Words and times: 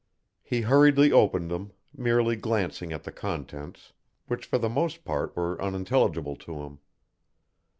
He 0.41 0.61
hurriedly 0.61 1.11
opened 1.11 1.51
them, 1.51 1.73
merely 1.95 2.35
glancing 2.35 2.91
at 2.91 3.03
the 3.03 3.11
contents, 3.11 3.93
which 4.25 4.47
for 4.47 4.57
the 4.57 4.67
most 4.67 5.05
part 5.05 5.37
were 5.37 5.61
unintelligible 5.61 6.37
to 6.37 6.55
him. 6.63 6.79